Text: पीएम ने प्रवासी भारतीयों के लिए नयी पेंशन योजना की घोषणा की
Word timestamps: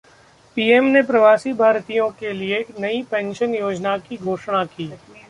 पीएम 0.57 0.85
ने 0.85 1.01
प्रवासी 1.01 1.53
भारतीयों 1.53 2.09
के 2.11 2.31
लिए 2.33 2.63
नयी 2.79 3.03
पेंशन 3.11 3.53
योजना 3.55 3.97
की 3.99 4.17
घोषणा 4.17 4.65
की 4.67 4.91